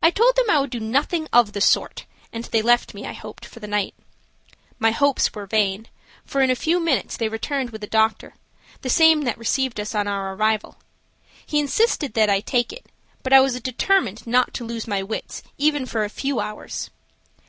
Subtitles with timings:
[0.00, 3.12] I told them I would do nothing of the sort and they left me, I
[3.14, 3.96] hoped, for the night.
[4.78, 5.88] My hopes were vain,
[6.24, 8.34] for in a few minutes they returned with a doctor,
[8.82, 10.78] the same that received us on our arrival.
[11.44, 12.86] He insisted that I take it,
[13.24, 16.90] but I was determined not to lose my wits even for a few hours.